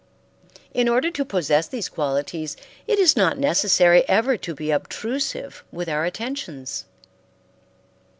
[0.73, 2.57] In order to possess these qualities,
[2.87, 6.85] it is not necessary ever to be obtrusive with our attentions.